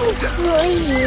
[0.00, 1.06] 不可以。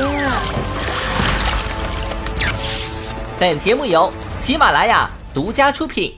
[3.40, 6.14] 本节目由喜马拉雅独家出品。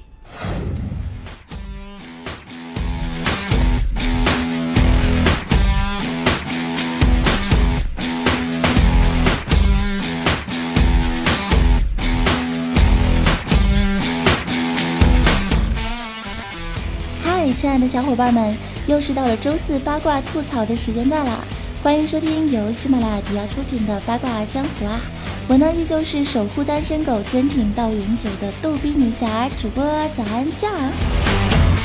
[17.23, 18.53] 嗨，亲爱的小伙伴们，
[18.85, 21.39] 又是到了周四八卦吐槽的时间段了，
[21.85, 24.99] 欢迎收听由喜马拉雅出品的八卦江湖啊！
[25.48, 29.86] 我呢，依旧是守护单身狗、坚挺到永久的逗逼女侠主播
[30.17, 30.72] 早安酱。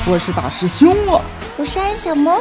[0.07, 1.21] 我是大师兄啊！
[1.59, 2.41] 我是安小萌。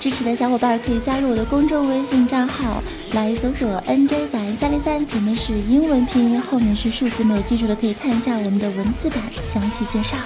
[0.00, 2.82] 支持的小伙伴可以加入我的公众微信账号，
[3.12, 10.16] 来搜索 NJ 早安三零三，前面是英文拼音，后面是数字，没有记住的可以看一下我们的文字版详细介绍。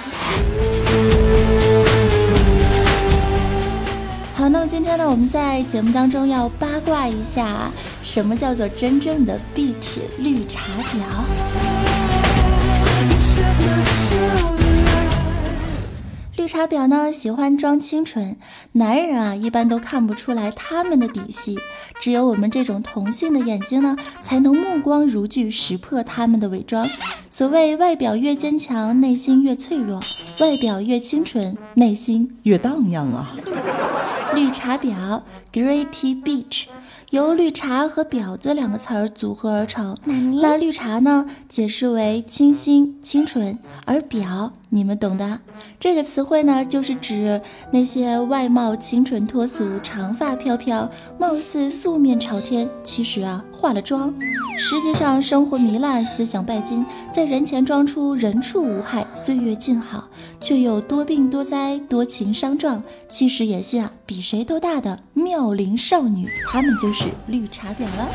[4.97, 7.69] 那，我们在节目当中要八卦一下，
[8.01, 10.61] 什么叫做真正的碧池绿茶
[10.93, 10.95] 婊？
[16.45, 18.35] 绿茶婊呢，喜欢装清纯，
[18.73, 21.57] 男人啊一般都看不出来他们的底细，
[21.99, 26.87] 只有我们这种同性的眼睛呢，才能目光如炬，识破他们的伪装。
[27.31, 29.99] 所谓外表越坚强，内心越脆弱；
[30.39, 33.35] 外表越清纯，内心越荡漾啊！
[34.35, 36.65] 绿茶婊，Gritty Beach。
[37.11, 39.95] 由绿茶和婊子两个词儿组合而成。
[40.41, 45.39] 那绿茶呢，解释为清新清纯，而婊你们懂的。
[45.79, 54.13] 这个词汇呢，就是指那些外貌清纯脱俗、长发飘飘、貌似素面朝天，其实啊化了妆，
[54.57, 60.09] 实际上生活糜烂、思想拜金，在人前装出人畜无害、岁月静好，
[60.39, 66.29] 却又多病多灾、多情伤状，其实野心啊比谁都大的妙龄少女。
[66.51, 68.09] 她们就是绿茶婊了。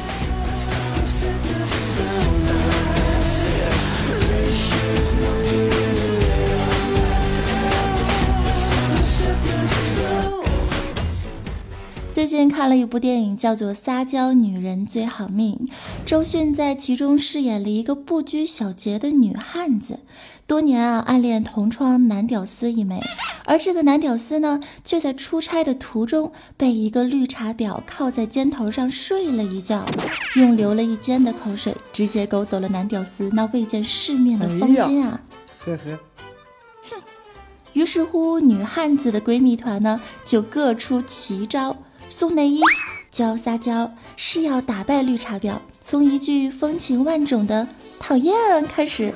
[12.21, 15.59] 最近看了一部电影，叫做《撒娇女人最好命》，
[16.05, 20.01] 周迅在其中饰演了一个不拘小节的女汉子，
[20.47, 23.01] 多年啊暗恋同窗男屌丝一枚，
[23.47, 29.87] 而这个男屌丝呢，却在出差的途中被一个绿茶婊靠在肩头上睡了一觉，
[30.37, 35.19] 用流了一肩的口水直接勾走了男屌丝那未见世面的芳心啊！
[35.59, 35.99] 呵呵，
[36.91, 37.03] 哼。
[37.73, 41.75] 于是乎，女汉子的闺蜜团呢，就各出奇招。
[42.13, 42.61] 送内衣，
[43.09, 45.55] 教撒娇，是要打败绿茶婊。
[45.81, 47.65] 从一句风情万种的
[48.01, 48.35] 讨厌
[48.67, 49.13] 开始。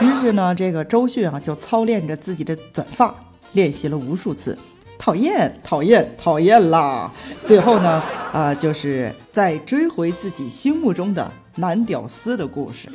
[0.00, 3.14] 于是呢，这个周迅啊，就操练着自己的短发，
[3.52, 4.58] 练习了无数次。
[4.98, 7.12] 讨厌，讨厌，讨厌啦！
[7.42, 8.02] 最后呢，
[8.32, 12.88] 啊，就是在追回自己心目中的男屌丝的故事，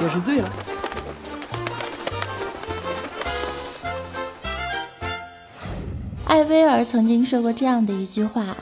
[0.00, 0.50] 也是醉了。
[6.38, 8.56] 艾薇儿曾经说过这样的一句话：“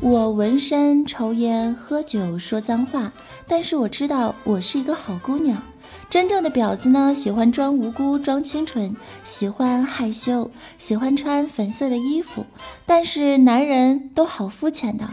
[0.00, 3.12] 我纹身、抽烟、喝酒、说脏话，
[3.46, 5.62] 但是我知道我是一个好姑娘。
[6.08, 12.46] 真正的婊子呢，喜欢装无辜、装清纯，喜欢害羞，喜欢穿粉色的衣服。
[12.86, 15.06] 但是男人都好肤浅的，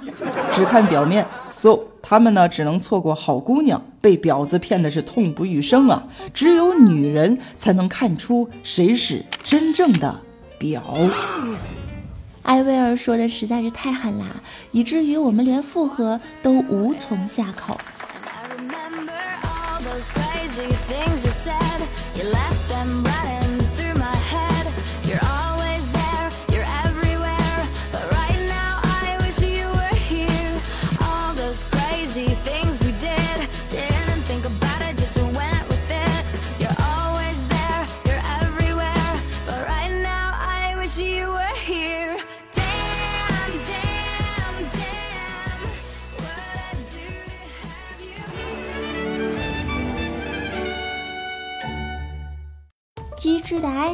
[0.53, 6.07] 只看表面，so 他们呢只能错过好姑娘，被婊子骗的是痛不欲生啊！
[6.33, 10.21] 只有女人才能看出谁是真正的
[10.61, 10.79] 婊。”
[12.43, 14.25] 艾薇儿说的实在是太狠啦，
[14.71, 17.79] 以至于我们连复合都无从下口。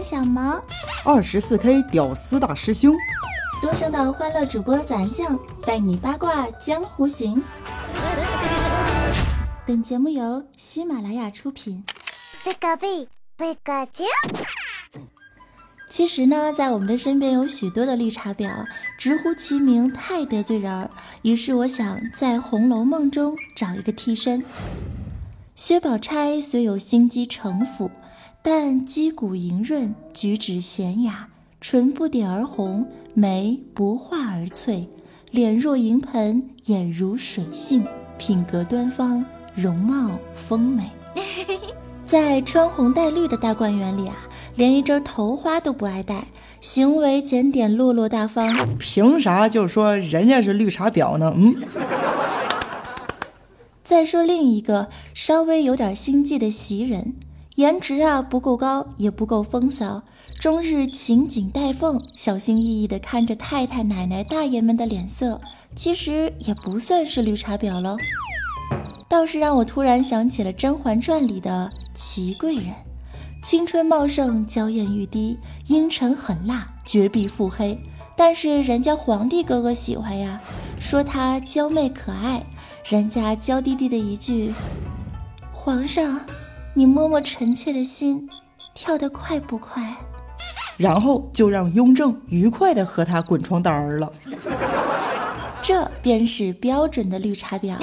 [0.08, 0.62] 小萌，
[1.04, 2.96] 二十四 K 屌丝大师兄，
[3.60, 5.36] 多声道欢乐主播早安酱
[5.66, 7.42] 带你八卦江湖行。
[9.66, 11.84] 本节目由喜马拉雅出品。
[12.44, 14.06] 贝卡贝，贝卡酱。
[15.90, 18.64] 其实呢，在我们的身边有许多的绿茶婊，
[19.00, 20.92] 直呼其名太得罪人儿。
[21.24, 24.46] 于是我想在《红楼梦》中找一个替身。
[25.56, 27.90] 薛宝钗虽有心机城府，
[28.48, 34.88] 但肌骨莹润，举止娴雅，唇不点而红，眉不画而翠，
[35.32, 37.84] 脸若银盆，眼如水杏，
[38.20, 39.26] 品格端方，
[39.56, 40.92] 容貌丰美。
[42.06, 44.16] 在穿红戴绿的大观园里啊。
[44.56, 46.28] 连一枝头花都不爱戴，
[46.62, 48.56] 行为检点，落落大方。
[48.78, 51.34] 凭啥就说人家是绿茶婊呢？
[51.36, 51.56] 嗯。
[53.84, 57.16] 再说另一个稍微有点心计的袭人，
[57.56, 60.04] 颜值啊不够高，也不够风骚，
[60.40, 65.40] 终日勤谨待凤，小心翼翼地看着太太、奶奶、大爷们的脸色，
[65.74, 67.96] 其实也不算是绿茶婊喽。
[69.08, 72.74] 倒是让我突然想起了《甄嬛传》里的祺贵人。
[73.42, 75.38] 青春茂盛，娇艳欲滴，
[75.68, 77.80] 阴沉狠辣，绝壁腹黑。
[78.18, 80.42] 但是人家皇帝哥哥喜欢呀，
[80.78, 82.44] 说她娇媚可爱。
[82.84, 84.54] 人家娇滴滴的一句
[85.54, 86.20] ：“皇上，
[86.78, 88.30] 你摸摸臣妾的心，
[88.74, 89.96] 跳得快不快？”
[90.78, 94.12] 然后就让雍正愉快地和他滚床单儿了。
[95.62, 97.76] 这便是标准的绿茶婊。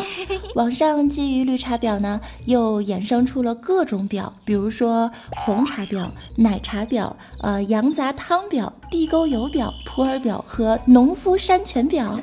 [0.54, 7.10] 网上基于绿茶婊呢，又衍生出了各种婊，比如说红茶婊、奶茶婊、
[7.40, 12.20] 呃羊杂汤婊、地沟油婊、普洱婊和农夫山泉婊。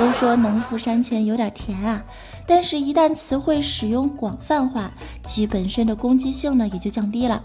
[0.00, 2.02] 都说农夫山泉有点甜啊，
[2.50, 4.90] 但是，一旦词汇使用广泛化，
[5.22, 7.42] 其本身的攻击性呢也就降低了。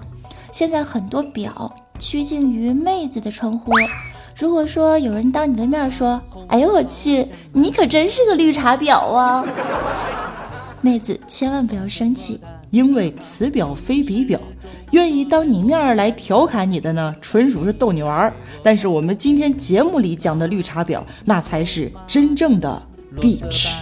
[0.49, 3.73] 现在很多表趋近于妹子的称呼。
[4.33, 9.45] 如果说有人当你的面说：“哎呦我去，你可真是个绿茶婊啊！”
[10.79, 12.39] 妹子千万不要生气，
[12.69, 14.39] 因为此表非彼表。
[14.91, 18.33] 愿意当你面来调侃你的呢，纯属是逗你玩儿。
[18.63, 22.81] 但是我们今天节目里讲的绿茶婊，那才是真正的
[23.17, 23.73] bitch。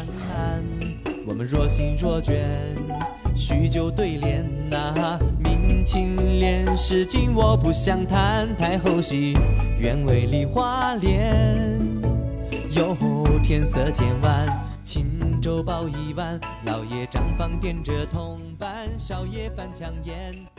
[1.32, 2.42] 我们若心若倦，
[3.38, 9.38] 叙旧对联那明清莲是今我不想谈太后戏，
[9.80, 11.56] 愿为梨花恋。
[12.72, 12.98] 有
[13.42, 14.46] 天色渐晚，
[14.84, 20.51] 轻舟抱一碗，老爷帐房点着铜板，少爷翻墙烟。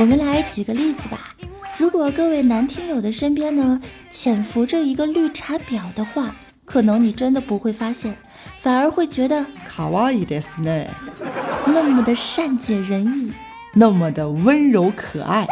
[0.00, 1.36] 我们来举个例子吧，
[1.76, 6.34] 如果各位男听友的身边呢潜伏着一个绿茶婊的话。
[6.64, 8.16] 可能你真的不会发现，
[8.60, 10.88] 反而会觉得卡哇伊的斯内，
[11.66, 13.32] 那么的善解人意，
[13.74, 15.44] 那么的温柔可爱，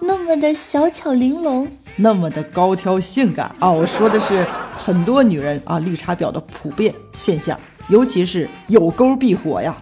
[0.00, 3.70] 那么的小巧玲珑，那么的高挑性感啊！
[3.70, 4.44] 我说的是
[4.76, 7.58] 很多女人啊，绿茶婊的普遍现象，
[7.88, 9.74] 尤其是有沟必火呀。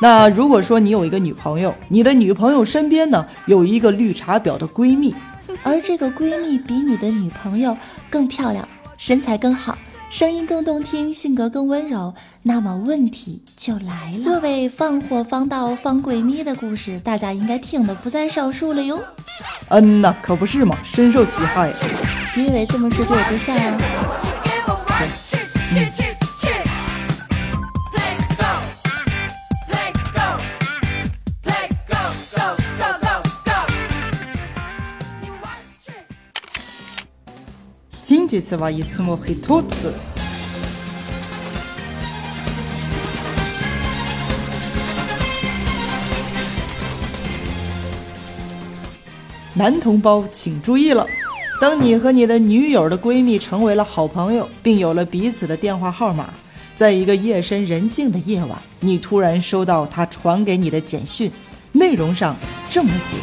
[0.00, 5.14] 那如果说你有一个女朋友，你的女朋友身边呢有一个绿茶婊的闺蜜，
[5.62, 7.76] 而这个闺蜜比你的女朋友
[8.08, 8.66] 更漂亮，
[8.96, 9.76] 身材更好。
[10.10, 14.18] 声音更动听，性格更温柔，那么问题就来了。
[14.18, 18.98] 作为放火放刀放闺蜜的故事，大家应该听的不在少数了哟。
[19.68, 21.70] 嗯呐，可不是嘛，深受其害。
[22.34, 23.78] 你以为这么说就有对象啊。
[25.74, 26.07] 这
[38.40, 39.94] 次吧，一次么很多次。
[49.54, 51.04] 男同胞请注意了，
[51.60, 56.32] 当你和你的女友的闺蜜成为了好朋友，并有了彼此的电话号码，
[56.76, 61.32] 在一个夜深人静的夜晚，你突然收到她传给你的简讯，
[61.72, 62.36] 内容上
[62.70, 63.16] 这么写。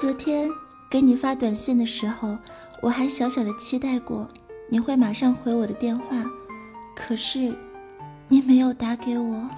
[0.00, 0.48] 昨天
[0.88, 2.34] 给你发短信的时候，
[2.80, 4.26] 我还小小的期待过
[4.70, 6.24] 你会马上回我的电话，
[6.96, 7.54] 可是
[8.26, 9.50] 你没有打给我。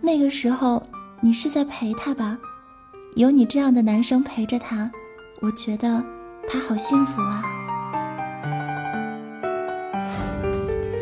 [0.00, 0.82] 那个时候
[1.20, 2.36] 你是在陪他吧？
[3.14, 4.90] 有你这样的男生陪着他，
[5.40, 6.04] 我觉得
[6.48, 7.44] 他好幸福啊。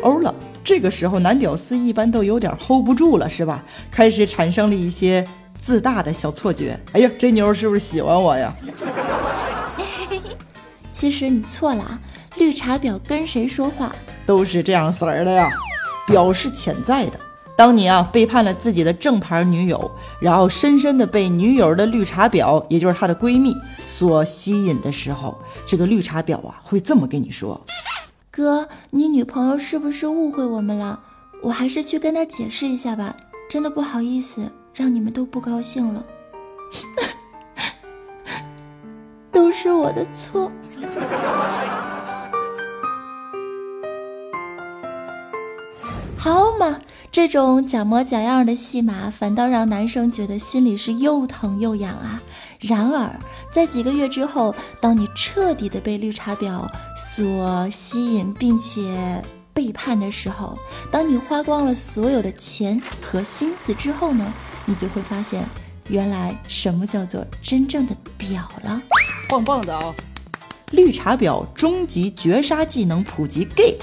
[0.03, 3.63] 欧了，这个时候男屌丝一般都有点 hold 不住了，是吧？
[3.89, 5.27] 开始产生了一些。
[5.63, 6.77] 自大的小错觉。
[6.91, 8.53] 哎呀，这妞是不是喜欢我呀？
[10.91, 11.97] 其实你错了，
[12.35, 15.49] 绿茶婊跟谁说话都是这样色儿的呀。
[16.05, 17.19] 表是潜在的。
[17.55, 19.89] 当你啊背叛了自己的正牌女友，
[20.19, 23.55] 然后深深的被女友的绿茶婊，也就是她的闺蜜
[23.85, 27.65] 所吸引的时候，这个绿茶婊啊会这么跟你说
[28.29, 30.99] ：“哥，你女朋友是不是误会我们了？
[31.41, 33.15] 我还是去跟她解释一下吧。
[33.49, 36.03] 真的不好意思，让你们都不高兴了，
[39.31, 40.51] 都是我的错。”
[46.17, 46.79] 好嘛，
[47.11, 52.21] 这种假模假样的戏码，反倒让男生觉得心里是又疼又痒啊。
[52.61, 53.11] 然而，
[53.51, 56.65] 在几个月之后，当你彻底的被绿茶婊
[56.95, 59.21] 所吸引，并且
[59.53, 60.57] 背叛的时候，
[60.89, 64.33] 当你花光了所有的钱和心思之后呢，
[64.65, 65.43] 你就会发现，
[65.89, 68.81] 原来什么叫做真正的表了。
[69.29, 69.93] 棒棒的啊！
[70.71, 73.77] 绿茶婊终极绝杀技能普及 get。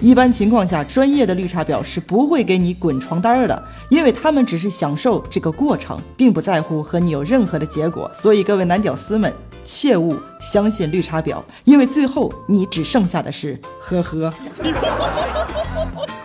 [0.00, 8.10] 一般情况下，专业的绿茶婊是不会给你滚床单的，因为他们只是享受这个过程，并不在乎和你有任何的结果。
[8.14, 14.32] 所以各位男屌丝们，切勿相信绿茶婊，因为最后你只剩下的是呵呵。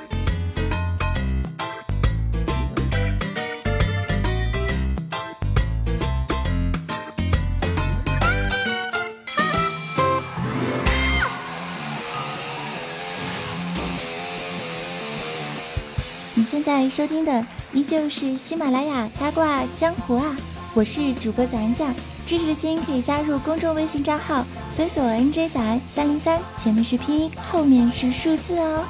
[16.66, 20.36] 在收听的依旧是喜马拉雅八卦江湖啊，
[20.74, 21.94] 我是主播咱酱，
[22.26, 28.84] 支持的心可以加入公众微信账号，搜索 NJ 仔三零三，前面是拼音，后面是数字哦。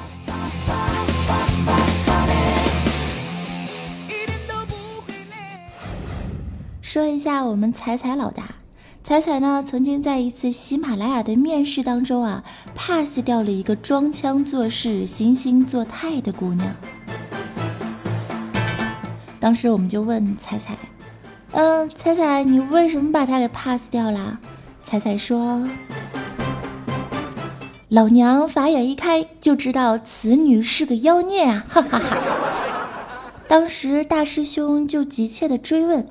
[6.80, 8.54] 说一下我们彩彩老大，
[9.04, 12.42] 彩彩呢曾经在一次喜马拉雅的面试当中啊
[12.74, 16.74] ，pass 掉了一个装腔作势、惺惺作态的姑娘。
[19.46, 20.74] 当时我们就问彩彩
[21.54, 24.40] ：“嗯，彩彩，你为什么把他给 pass 掉了？”
[24.82, 25.68] 彩彩说
[27.86, 32.16] ：“老娘法眼一开就知道此女是个妖孽啊！”哈哈哈。
[33.46, 36.08] 当时大师兄就急切的追问：“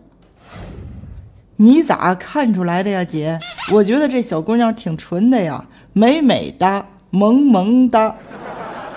[1.58, 3.38] 你咋看出来的呀，姐？
[3.74, 8.16] 我觉得这小姑娘挺纯的呀，美美的，萌萌的。”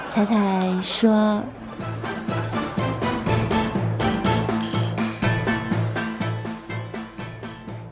[0.07, 1.43] 彩彩说。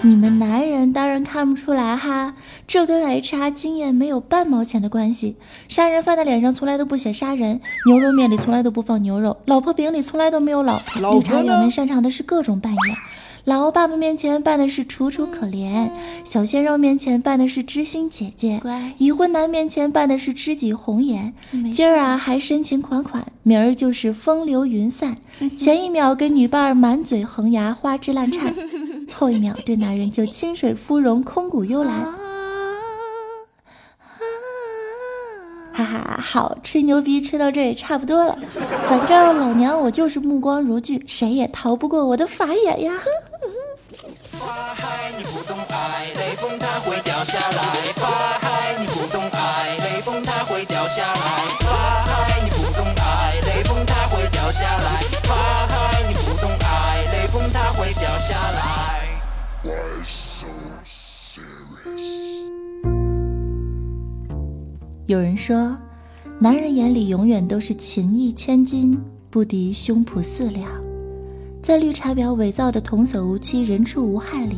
[0.07, 2.33] 你们男人当然看不出来哈，
[2.69, 5.35] 这跟 HR 经验没有半毛钱的关系。
[5.67, 11.15] 杀人犯的脸上从来都不写杀人，牛肉面里从来都不放牛肉，老婆饼里从来都没有老婆。
[11.15, 12.97] 绿茶婊们擅长的是各种扮演，
[13.43, 15.91] 老欧爸爸面前扮的是楚楚可怜，
[16.23, 18.63] 小鲜肉面前扮的是知心姐姐，
[18.99, 21.35] 已婚男面前扮的是知己红颜。
[21.73, 25.17] 今儿啊还深情款款，明儿就是风流云散。
[25.59, 28.55] 前一秒跟女伴儿满嘴横牙花枝乱颤。
[29.18, 32.04] 后一秒，对男人就清水芙蓉、空谷幽兰，
[35.73, 38.37] 哈哈，好吹牛逼，吹到这也差不多了。
[38.87, 42.92] 反正老娘我就是目光如炬，谁也逃不过我的法眼呀！
[65.07, 65.79] 有人说，
[66.41, 70.69] 男人眼里永远都是情义千金，不敌胸脯四两。
[71.63, 74.57] 在绿茶婊伪造的童叟无欺、人畜无害里，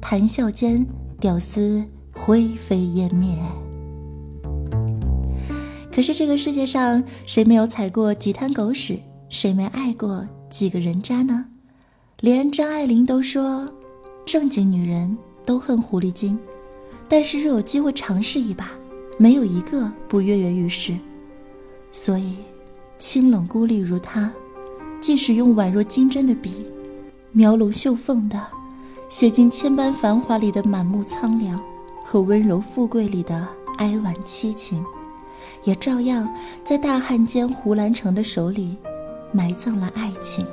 [0.00, 0.86] 谈笑间，
[1.20, 3.36] 屌丝灰飞烟灭。
[5.94, 8.98] 可是这个世界上，谁没有踩过几滩狗屎？
[9.28, 11.44] 谁没爱过几个人渣呢？
[12.20, 13.70] 连张爱玲都说，
[14.24, 16.38] 正经女人都恨狐狸精，
[17.10, 18.70] 但是若有机会尝试一把。
[19.18, 20.96] 没有一个不跃跃欲试，
[21.90, 22.36] 所以
[22.98, 24.32] 清冷孤立如他，
[25.00, 26.66] 即使用宛若金针的笔，
[27.30, 28.40] 描龙绣凤的
[29.08, 31.60] 写尽千般繁华里的满目苍凉
[32.04, 33.46] 和温柔富贵里的
[33.78, 34.84] 哀婉凄情，
[35.64, 36.28] 也照样
[36.64, 38.76] 在大汉奸胡兰成的手里
[39.32, 40.44] 埋葬了爱情。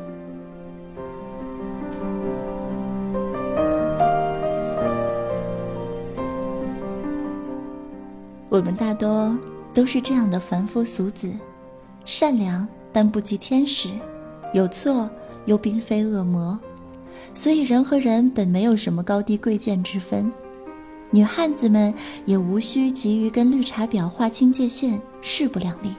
[8.60, 9.34] 我们大多
[9.74, 11.32] 都是这样的凡夫俗子，
[12.04, 13.88] 善良但不及天使，
[14.54, 15.10] 有错
[15.46, 16.60] 又并非恶魔。
[17.34, 20.30] 所以人和人本没有什么高低贵贱之分。
[21.10, 21.94] 女汉子们
[22.26, 25.96] 也无需急于跟绿茶婊划清界限，势不两立。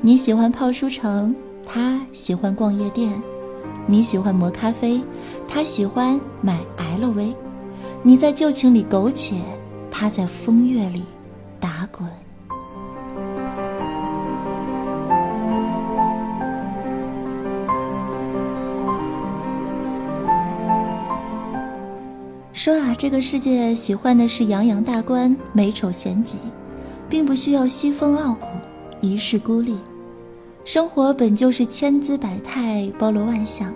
[0.00, 3.12] 你喜欢泡书城，他喜欢逛夜店；
[3.86, 5.02] 你喜欢磨咖啡，
[5.46, 7.34] 他喜欢买 LV。
[8.02, 9.36] 你在旧情里苟且，
[9.90, 11.02] 他在风月里
[11.90, 12.08] 滚。
[22.52, 26.38] 说啊，这个世界喜欢的是洋洋大观、美丑贤吉，
[27.08, 28.46] 并不需要西风傲骨、
[29.00, 29.78] 一世孤立。
[30.64, 33.72] 生活本就是千姿百态、包罗万象，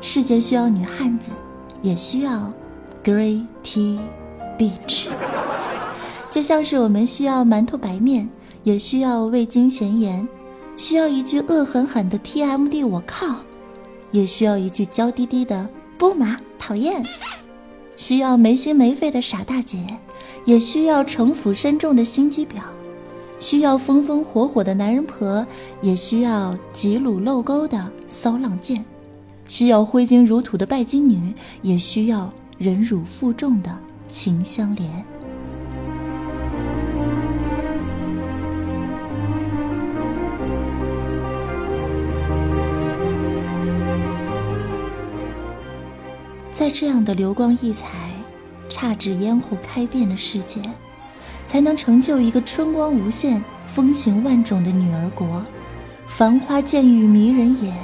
[0.00, 1.30] 世界需要女汉子，
[1.82, 2.52] 也需要
[3.04, 3.98] Grey Tea
[4.58, 5.08] Beach。
[6.30, 8.28] 就像是我们需要馒头白面，
[8.62, 10.26] 也需要味精咸盐，
[10.76, 13.34] 需要一句恶狠狠的 TMD 我靠，
[14.12, 15.68] 也需要一句娇滴滴的
[15.98, 17.04] 不嘛讨厌。
[17.96, 19.84] 需要没心没肺的傻大姐，
[20.44, 22.60] 也需要城府深重的心机婊；
[23.40, 25.44] 需要风风火火的男人婆，
[25.82, 28.82] 也需要挤乳露沟的骚浪贱；
[29.46, 35.04] 需要挥金如土的拜金女，也需要忍辱负重的秦香莲。
[46.70, 47.88] 这样的流光溢彩、
[48.68, 50.60] 姹紫嫣红开遍的世界，
[51.46, 55.44] 才能成就一个春光无限、风情万种的女儿国。
[56.06, 57.74] 繁花渐欲迷人眼，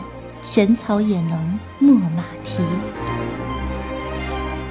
[0.42, 2.62] 浅草也能没马蹄。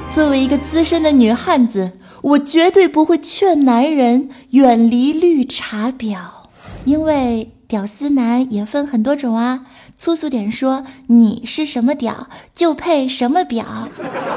[0.09, 6.17] 作为一个资深的女汉子，我绝对不会劝男人远离绿茶婊，
[6.83, 9.65] 因为屌丝男也分很多种啊。
[9.97, 13.87] 粗俗点说，你是什么屌，就配什么表。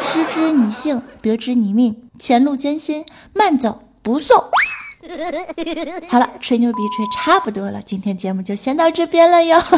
[0.01, 2.09] 失之你幸，得之你命。
[2.19, 4.37] 前路艰辛，慢走不送。
[6.09, 9.61] 好了，吹牛逼吹差不多了，今天节目就先到这边了哟。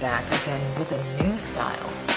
[0.00, 2.07] Back again with a new style.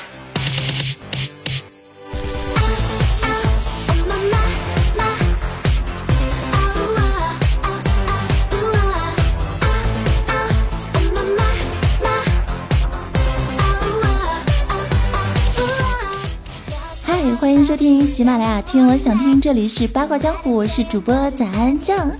[17.71, 22.11] 收听喜马拉雅，听我想听，这里是八卦江湖，我是主播早安酱。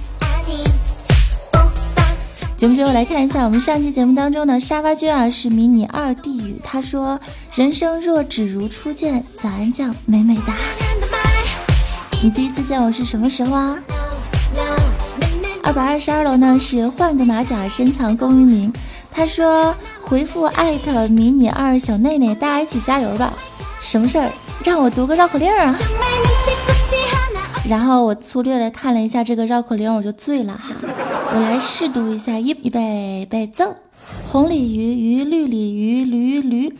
[2.56, 7.20] 节目最后来看一下，我们上期节目当中的沙发君啊是迷你二地狱，他说
[7.54, 10.56] 人生若只如初见，早安酱美美哒。
[12.24, 13.78] 你第一次见我是什么时候啊？
[15.64, 18.72] 二百二十二楼呢是换个马甲深藏功与名，
[19.12, 23.34] 他说回复艾特迷你二小内内，大家一起加油吧。
[23.82, 24.32] 什么事儿？
[24.64, 25.76] 让我读个绕口令啊！
[27.68, 30.76] 然后我粗略的看了一下这个绕口令，我就醉了哈。
[31.34, 33.76] 我来试读一下，预备备奏：
[34.32, 36.74] 红鲤鱼鱼绿鲤鱼驴驴，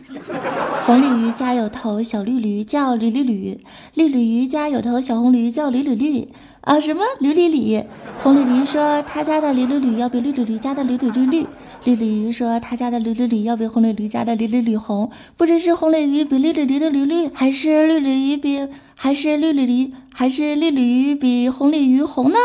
[0.86, 3.60] 红鲤鱼家有头小绿驴叫驴驴驴，
[3.94, 6.30] 绿鲤鱼家有头小红驴叫驴驴驴
[6.62, 7.04] 啊什么？
[7.20, 7.84] 驴驴驴？
[8.20, 11.46] 红鲤鱼说他家的驴驴驴要比绿鲤鱼家的驴驴驴绿。
[11.84, 18.68] 绿鲤鱼说：“他家的驴驴驴要比红鲤鱼家的驴驴驴红，不知是红鲤鱼比绿鲤鱼的驴绿，还是绿鲤鱼比
[19.04, 22.38] 还是绿鲤鱼还是绿鲤鱼比红鲤鱼红呢？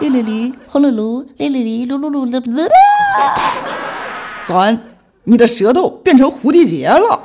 [0.00, 2.68] 绿鲤鱼红鲤鱼，绿鲤鱼噜噜噜噜。
[4.46, 4.76] 早安，
[5.22, 7.20] 你的舌头变成蝴蝶结了。”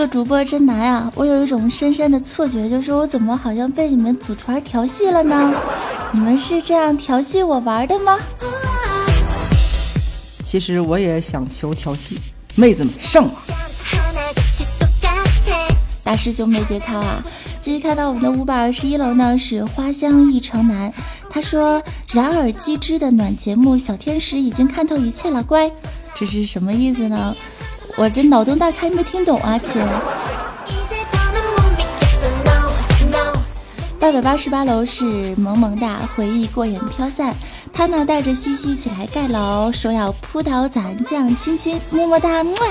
[0.00, 1.12] 做主播真难啊！
[1.14, 5.54] 我有一种深深的错觉，就是我怎么好像被你们组团调戏了呢？
[6.10, 8.18] 你们是这样调戏我玩的吗？
[10.42, 12.18] 其实我也想求调戏，
[12.54, 13.30] 妹子们上啊！
[16.02, 17.22] 大师兄没节操啊！
[17.60, 20.90] 继续看到我们的五百二十一楼呢，是花香一城南，
[21.28, 25.70] 他说：“然而机智的暖节目小天使已经看透一切了，乖，
[26.14, 27.36] 这是什么意思呢？”
[28.00, 29.78] 我这脑洞大开，没听懂啊，亲。
[33.98, 35.04] 八百八十八楼是
[35.36, 37.34] 萌萌哒，回忆过眼飘散。
[37.74, 42.54] 他呢带着西西一起来盖楼，说要扑倒咱酱，亲亲么么哒，么。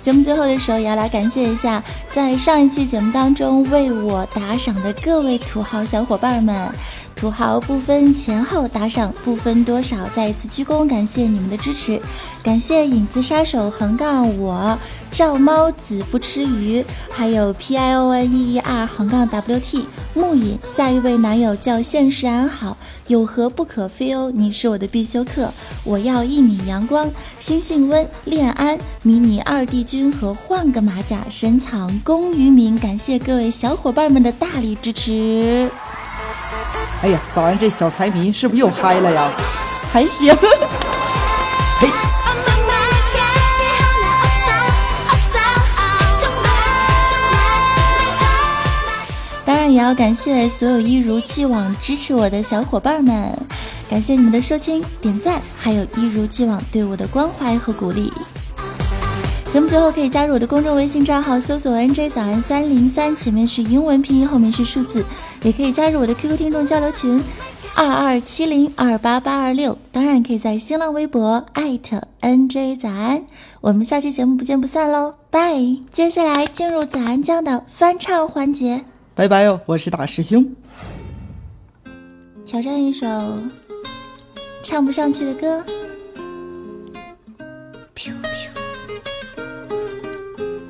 [0.00, 1.80] 节目最后的时候也要来感谢一下
[2.10, 6.72] 在上一期节目当中为我打赏的各位土豪小伙伴们，
[7.22, 12.02] 土豪不分前后打赏，不分多少，再一次鞠躬，感谢你们的支持，
[12.42, 14.76] 感谢影子杀手横杠我
[15.12, 24.32] 赵猫子不吃鱼，还有 P I O N E E R 横杠 W T 木影，下一位男友叫现实安好，有何不可非哦？
[24.34, 25.48] 你是我的必修课，
[25.84, 27.08] 我要一米阳光，
[27.38, 35.70] 星星温恋安迷你二弟君和换个马甲深藏功与名，感谢各位小伙伴们的大力支持。
[37.02, 39.28] 哎呀，早安这小财迷是不是又嗨了呀？
[39.92, 40.32] 还行。
[41.80, 41.88] 嘿，
[49.44, 53.36] 当然也要感谢所有一如既往支持我的小伙伴们，
[53.90, 58.12] 感谢你们的收听、点赞，还有一如既往对我的关怀和鼓励。
[59.50, 65.04] 节目最后可以加入我的公众微信账号，搜索 “nj 早安三零三”，前面是英文拼音，后面是数字。
[65.42, 67.20] 也可以加入我的 QQ 听众交流群，
[67.74, 69.76] 二二七零二八八二六。
[69.90, 73.24] 当然，可以在新浪微博艾特 “nj 早安”。
[73.60, 75.54] 我们下期节目不见不散喽，拜！
[75.90, 78.84] 接下来进入早安酱的翻唱环节。
[79.14, 80.54] 拜拜哟，我是大师兄。
[82.44, 83.06] 挑战一首
[84.62, 85.64] 唱不上去的歌。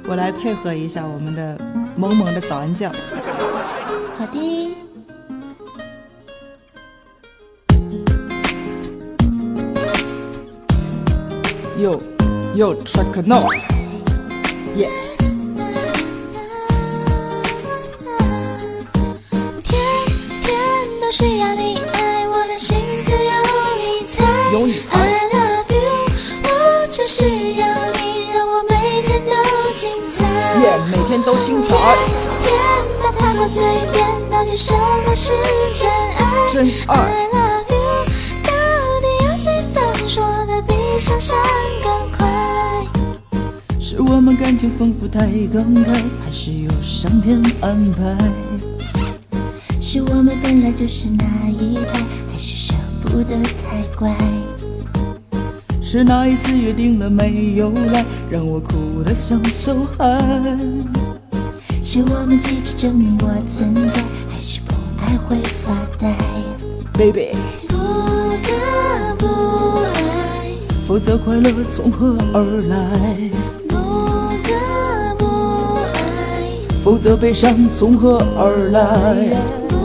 [0.07, 1.59] 我来配合一下我们的
[1.97, 2.93] 萌萌的早安酱。
[12.71, 13.49] Track no。
[14.77, 14.89] 耶。
[19.65, 19.81] 天
[20.43, 20.55] 天
[21.01, 23.17] 都需要你爱，我的心思有
[23.81, 24.25] 你猜。
[24.53, 26.07] 有你猜 I love you，
[26.45, 27.67] 我就是要
[28.01, 29.33] 你，让我每天都
[29.75, 30.25] 精彩。
[30.63, 31.77] 耶，每天都精彩。
[32.39, 32.53] 天
[33.03, 34.73] 把它挂嘴边，到底什
[35.05, 35.33] 么是
[35.75, 36.49] 真爱？
[36.49, 38.07] 真爱 I love you，
[38.45, 38.51] 到
[39.01, 41.37] 底有几分说的比想象
[41.83, 42.12] 更
[44.05, 48.17] 我们感情丰富太慷慨，还是有上天安排？
[49.81, 54.15] 是我们本来就是那一派，还是舍不得太乖？
[55.81, 60.57] 是那一次约定了没有来，让我哭得像小孩。
[61.83, 66.15] 是我们急着证明我存在，还是不爱会发呆
[66.95, 67.37] ？Baby，
[67.69, 67.77] 不
[68.43, 69.27] 得不
[69.95, 70.53] 爱，
[70.87, 73.31] 否则快乐从何而来？
[76.85, 78.83] 否则悲伤从何而来？
[79.69, 79.77] 不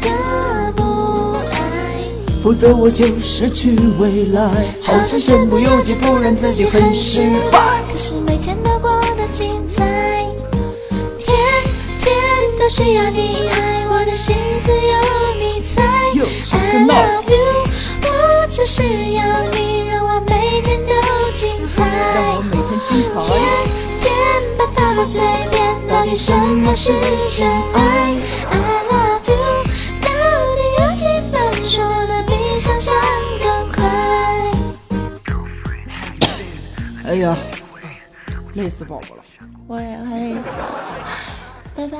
[0.00, 2.08] 得不爱。
[2.42, 4.74] 否则我就失去未来。
[4.80, 7.22] 好像身不由己，不然自己很失
[7.52, 7.82] 败。
[7.90, 9.84] 可是每天都过得精彩，
[11.18, 11.36] 天
[12.00, 12.16] 天
[12.58, 14.78] 都需要你爱，我的心思有
[15.38, 15.82] 你猜。
[16.14, 17.36] 哟 I love you，
[18.02, 19.22] 我就是要
[19.52, 21.84] 你，让我每天都精彩。
[22.14, 23.89] 让我每天精彩。
[24.74, 26.92] 天天把它挂嘴边，到底什么是
[27.30, 27.78] 真爱
[28.50, 29.34] ？I love you，
[30.02, 30.08] 到
[30.56, 31.34] 底有几分
[31.68, 32.94] 说的比想象
[33.42, 33.78] 更快？
[37.04, 37.36] 哎呀，
[38.54, 39.24] 累死宝宝了。
[39.66, 40.64] 我也要累死了，
[41.76, 41.98] 拜拜。